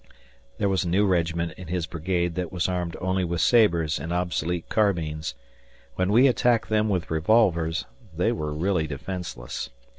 [0.57, 4.11] There was a new regiment in his brigade that was armed only with sabres and
[4.11, 5.35] obsolete carbines.
[5.93, 9.69] When we attacked them with revolvers, they were really defenseless.